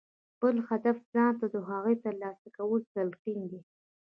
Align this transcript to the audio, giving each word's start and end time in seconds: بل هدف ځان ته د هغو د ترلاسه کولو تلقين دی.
بل 0.41 0.55
هدف 0.69 0.97
ځان 1.13 1.33
ته 1.39 1.45
د 1.53 1.55
هغو 1.67 1.91
د 1.95 1.99
ترلاسه 2.05 2.47
کولو 2.55 2.85
تلقين 2.93 3.41
دی. 3.51 3.61